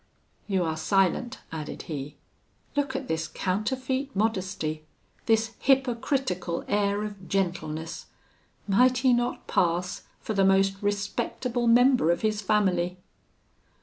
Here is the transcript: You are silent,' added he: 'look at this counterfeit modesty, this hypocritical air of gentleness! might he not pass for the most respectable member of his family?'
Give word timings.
You 0.47 0.63
are 0.63 0.77
silent,' 0.77 1.37
added 1.51 1.83
he: 1.83 2.15
'look 2.75 2.95
at 2.95 3.07
this 3.07 3.27
counterfeit 3.27 4.15
modesty, 4.15 4.83
this 5.27 5.51
hypocritical 5.59 6.65
air 6.67 7.03
of 7.03 7.27
gentleness! 7.29 8.07
might 8.67 8.97
he 9.05 9.13
not 9.13 9.45
pass 9.45 10.01
for 10.19 10.33
the 10.33 10.43
most 10.43 10.73
respectable 10.81 11.67
member 11.67 12.09
of 12.09 12.21
his 12.23 12.41
family?' 12.41 12.97